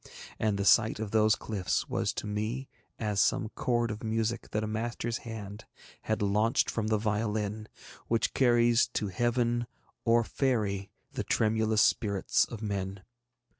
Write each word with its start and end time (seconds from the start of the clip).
And 0.39 0.57
the 0.57 0.65
sight 0.65 0.99
of 0.99 1.11
those 1.11 1.35
cliffs 1.35 1.87
was 1.87 2.11
to 2.13 2.25
me 2.25 2.67
as 2.97 3.21
some 3.21 3.49
chord 3.49 3.91
of 3.91 4.03
music 4.03 4.49
that 4.49 4.63
a 4.63 4.67
master's 4.67 5.19
hand 5.29 5.65
had 6.01 6.23
launched 6.23 6.71
from 6.71 6.87
the 6.87 6.97
violin, 6.97 7.53
and 7.53 7.69
which 8.07 8.33
carries 8.33 8.87
to 8.95 9.09
Heaven 9.09 9.67
or 10.03 10.23
Faery 10.23 10.89
the 11.11 11.23
tremulous 11.23 11.83
spirits 11.83 12.45
of 12.45 12.63
men. 12.63 13.03